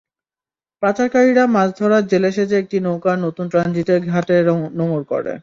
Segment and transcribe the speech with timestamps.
[0.83, 4.35] পাচারকারীরা মাছ ধরার জেলে সেজে একটি নৌকা নতুন ট্রানজিট ঘাটে
[4.77, 5.33] নোঙর করে।